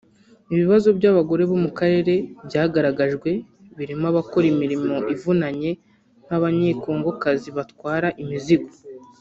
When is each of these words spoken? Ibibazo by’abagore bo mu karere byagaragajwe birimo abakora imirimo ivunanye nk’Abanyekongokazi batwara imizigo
Ibibazo 0.53 0.89
by’abagore 0.97 1.43
bo 1.49 1.57
mu 1.63 1.69
karere 1.77 2.13
byagaragajwe 2.47 3.29
birimo 3.77 4.05
abakora 4.11 4.45
imirimo 4.53 4.95
ivunanye 5.13 5.71
nk’Abanyekongokazi 6.25 7.49
batwara 7.59 8.09
imizigo 8.23 8.69